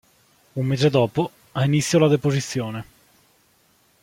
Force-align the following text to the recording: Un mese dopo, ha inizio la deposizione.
Un 0.53 0.65
mese 0.65 0.89
dopo, 0.89 1.29
ha 1.51 1.63
inizio 1.63 1.99
la 1.99 2.07
deposizione. 2.07 2.85